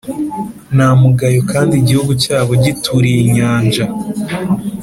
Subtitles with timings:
[0.75, 3.85] Nta mugayo kandi igihugu cyabo gituriye inyanja